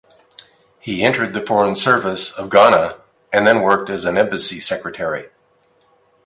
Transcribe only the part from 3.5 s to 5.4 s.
worked as an embassy secretary.